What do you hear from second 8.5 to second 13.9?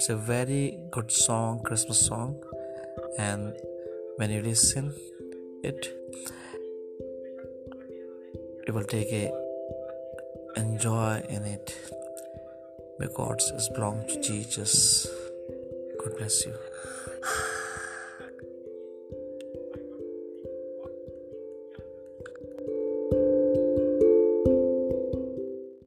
you will take a enjoy in it. Because it